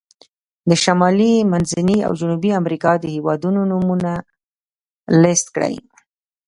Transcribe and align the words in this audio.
د 0.69 0.71
شمالي، 0.83 1.33
منځني 1.51 1.97
او 2.07 2.11
جنوبي 2.19 2.51
امریکا 2.61 2.91
د 2.99 3.05
هېوادونو 3.15 3.59
نومونه 3.71 4.11
لیست 5.21 5.47
کړئ. 5.55 5.75